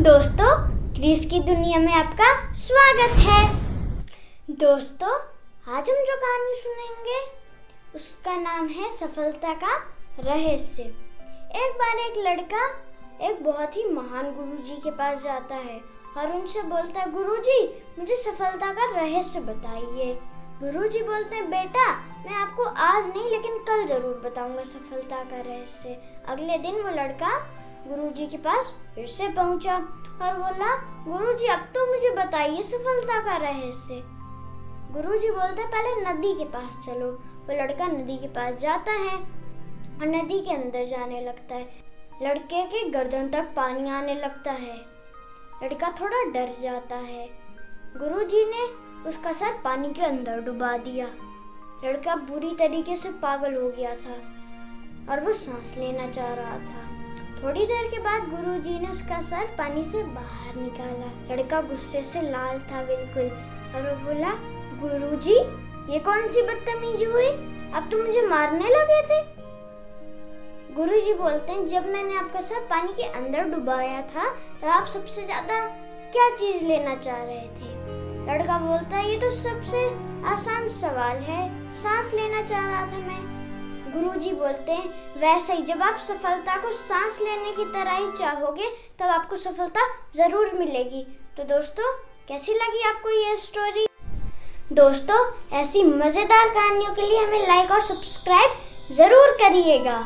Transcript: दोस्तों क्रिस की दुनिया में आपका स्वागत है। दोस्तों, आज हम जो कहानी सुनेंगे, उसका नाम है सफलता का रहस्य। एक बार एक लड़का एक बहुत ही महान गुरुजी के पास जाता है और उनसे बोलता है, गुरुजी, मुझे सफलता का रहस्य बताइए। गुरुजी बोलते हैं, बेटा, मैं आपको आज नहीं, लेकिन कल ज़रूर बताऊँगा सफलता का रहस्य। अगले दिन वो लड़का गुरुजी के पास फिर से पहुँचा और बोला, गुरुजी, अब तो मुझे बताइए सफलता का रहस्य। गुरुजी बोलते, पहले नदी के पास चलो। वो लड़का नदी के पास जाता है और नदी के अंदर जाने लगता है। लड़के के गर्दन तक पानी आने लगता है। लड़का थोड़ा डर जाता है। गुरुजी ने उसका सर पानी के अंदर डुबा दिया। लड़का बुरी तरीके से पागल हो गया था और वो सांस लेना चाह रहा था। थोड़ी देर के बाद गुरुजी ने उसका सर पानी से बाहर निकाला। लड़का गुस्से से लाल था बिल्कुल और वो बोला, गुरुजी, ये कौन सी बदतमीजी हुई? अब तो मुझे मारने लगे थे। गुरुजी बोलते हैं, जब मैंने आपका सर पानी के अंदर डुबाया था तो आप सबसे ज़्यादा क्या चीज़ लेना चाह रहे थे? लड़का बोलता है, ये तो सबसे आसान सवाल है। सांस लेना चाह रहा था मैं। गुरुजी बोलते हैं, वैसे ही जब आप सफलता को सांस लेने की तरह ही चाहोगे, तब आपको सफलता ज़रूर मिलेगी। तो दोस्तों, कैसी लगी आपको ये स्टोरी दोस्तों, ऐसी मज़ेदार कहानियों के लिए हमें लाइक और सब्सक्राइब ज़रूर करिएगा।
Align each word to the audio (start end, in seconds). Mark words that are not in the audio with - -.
दोस्तों 0.00 0.52
क्रिस 0.94 1.24
की 1.24 1.38
दुनिया 1.40 1.78
में 1.78 1.92
आपका 1.92 2.28
स्वागत 2.54 3.16
है। 3.18 4.54
दोस्तों, 4.60 5.10
आज 5.74 5.90
हम 5.90 5.96
जो 6.04 6.16
कहानी 6.16 6.54
सुनेंगे, 6.60 7.18
उसका 7.94 8.36
नाम 8.36 8.68
है 8.68 8.90
सफलता 8.92 9.52
का 9.54 9.74
रहस्य। 10.20 10.82
एक 10.82 11.76
बार 11.78 11.98
एक 11.98 12.14
लड़का 12.18 12.64
एक 13.28 13.44
बहुत 13.44 13.76
ही 13.76 13.84
महान 13.84 14.32
गुरुजी 14.34 14.76
के 14.76 14.90
पास 14.90 15.22
जाता 15.22 15.56
है 15.56 15.80
और 16.16 16.32
उनसे 16.32 16.62
बोलता 16.62 17.00
है, 17.00 17.10
गुरुजी, 17.12 17.60
मुझे 17.98 18.16
सफलता 18.16 18.72
का 18.72 18.90
रहस्य 18.96 19.40
बताइए। 19.40 20.18
गुरुजी 20.62 21.02
बोलते 21.02 21.36
हैं, 21.36 21.50
बेटा, 21.50 21.90
मैं 22.24 22.34
आपको 22.36 22.62
आज 22.62 23.04
नहीं, 23.06 23.30
लेकिन 23.30 23.64
कल 23.68 23.86
ज़रूर 23.86 24.20
बताऊँगा 24.24 24.64
सफलता 24.64 25.22
का 25.24 25.40
रहस्य। 25.42 26.00
अगले 26.28 26.58
दिन 26.58 26.82
वो 26.82 26.90
लड़का 26.96 27.38
गुरुजी 27.88 28.26
के 28.26 28.36
पास 28.36 28.74
फिर 28.94 29.06
से 29.06 29.28
पहुँचा 29.28 29.76
और 30.22 30.36
बोला, 30.36 30.74
गुरुजी, 31.04 31.46
अब 31.46 31.58
तो 31.58 31.86
मुझे 31.86 32.10
बताइए 32.10 32.62
सफलता 32.62 33.20
का 33.24 33.36
रहस्य। 33.36 34.02
गुरुजी 34.92 35.30
बोलते, 35.30 35.64
पहले 35.64 36.12
नदी 36.12 36.34
के 36.34 36.44
पास 36.44 36.86
चलो। 36.86 37.10
वो 37.40 37.62
लड़का 37.62 37.86
नदी 37.86 38.16
के 38.16 38.26
पास 38.26 38.54
जाता 38.54 38.92
है 38.92 39.16
और 39.16 40.06
नदी 40.06 40.40
के 40.40 40.54
अंदर 40.54 40.86
जाने 40.86 41.20
लगता 41.20 41.54
है। 41.54 41.68
लड़के 42.22 42.64
के 42.64 42.90
गर्दन 42.90 43.28
तक 43.28 43.52
पानी 43.56 43.90
आने 43.90 44.14
लगता 44.14 44.52
है। 44.52 44.76
लड़का 45.62 45.90
थोड़ा 46.00 46.24
डर 46.24 46.54
जाता 46.62 46.96
है। 46.96 47.28
गुरुजी 47.96 48.44
ने 48.44 48.90
उसका 49.08 49.32
सर 49.32 49.60
पानी 49.64 49.92
के 49.92 50.02
अंदर 50.02 50.40
डुबा 50.40 50.76
दिया। 50.76 51.06
लड़का 51.84 52.16
बुरी 52.16 52.54
तरीके 52.54 52.96
से 52.96 53.10
पागल 53.10 53.54
हो 53.54 53.68
गया 53.70 53.94
था 53.96 54.22
और 55.12 55.20
वो 55.20 55.32
सांस 55.32 55.74
लेना 55.78 56.10
चाह 56.10 56.34
रहा 56.34 56.58
था। 56.58 56.99
थोड़ी 57.42 57.64
देर 57.66 57.86
के 57.88 57.98
बाद 57.98 58.28
गुरुजी 58.30 58.78
ने 58.78 58.88
उसका 58.88 59.20
सर 59.22 59.46
पानी 59.58 59.84
से 59.84 60.02
बाहर 60.14 60.56
निकाला। 60.56 61.06
लड़का 61.30 61.60
गुस्से 61.68 62.02
से 62.04 62.22
लाल 62.22 62.58
था 62.62 62.82
बिल्कुल 62.84 63.30
और 63.74 63.82
वो 63.84 63.94
बोला, 64.04 64.32
गुरुजी, 64.80 65.36
ये 65.92 65.98
कौन 66.00 66.28
सी 66.28 66.42
बदतमीजी 66.42 67.04
हुई? 67.04 67.28
अब 67.74 67.88
तो 67.90 68.02
मुझे 68.02 68.26
मारने 68.26 68.68
लगे 68.68 69.00
थे। 69.02 69.22
गुरुजी 70.74 71.14
बोलते 71.14 71.52
हैं, 71.52 71.66
जब 71.68 71.86
मैंने 71.86 72.16
आपका 72.16 72.40
सर 72.42 72.66
पानी 72.70 72.92
के 72.92 73.04
अंदर 73.04 73.48
डुबाया 73.50 74.00
था 74.04 74.28
तो 74.60 74.68
आप 74.68 74.86
सबसे 74.88 75.24
ज़्यादा 75.24 75.58
क्या 76.12 76.28
चीज़ 76.36 76.64
लेना 76.64 76.94
चाह 76.96 77.22
रहे 77.24 77.48
थे? 77.56 77.78
लड़का 78.26 78.58
बोलता 78.58 78.96
है, 78.96 79.10
ये 79.10 79.18
तो 79.20 79.30
सबसे 79.32 79.86
आसान 80.28 80.68
सवाल 80.70 81.16
है। 81.24 81.42
सांस 81.74 82.12
लेना 82.14 82.42
चाह 82.42 82.66
रहा 82.66 82.86
था 82.86 82.98
मैं। 82.98 83.20
गुरुजी 83.92 84.32
बोलते 84.32 84.72
हैं, 84.72 84.88
वैसे 85.20 85.52
ही 85.52 85.62
जब 85.64 85.82
आप 85.82 85.98
सफलता 86.00 86.56
को 86.56 86.72
सांस 86.74 87.18
लेने 87.20 87.52
की 87.52 87.64
तरह 87.72 87.96
ही 87.96 88.10
चाहोगे, 88.18 88.70
तब 89.00 89.08
आपको 89.10 89.36
सफलता 89.38 89.86
ज़रूर 90.16 90.52
मिलेगी। 90.58 91.06
तो 91.36 91.44
दोस्तों, 91.46 91.92
कैसी 92.28 92.54
लगी 92.54 92.82
आपको 92.88 93.10
ये 93.10 93.36
स्टोरी 93.38 93.86
दोस्तों, 94.72 95.18
ऐसी 95.58 95.82
मज़ेदार 95.84 96.48
कहानियों 96.50 96.94
के 96.94 97.02
लिए 97.02 97.18
हमें 97.18 97.46
लाइक 97.48 97.70
और 97.70 97.80
सब्सक्राइब 97.82 98.50
ज़रूर 98.96 99.36
करिएगा। 99.38 99.98